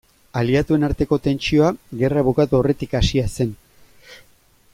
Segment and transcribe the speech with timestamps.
[0.39, 1.69] Aliatuen arteko tentsioa
[2.01, 3.57] gerra bukatu aurretik hasia zen.